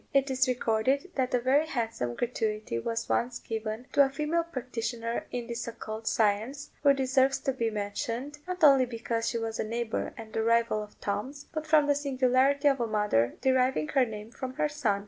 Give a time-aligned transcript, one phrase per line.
[0.15, 5.27] It is recorded that a very handsome gratuity was once given to a female practitioner
[5.29, 9.63] in this occult science, who deserves to be mentioned, not only because she was a
[9.63, 14.03] neighbour and a rival of Tom's, but from the singularity of a mother deriving her
[14.03, 14.99] name from her son.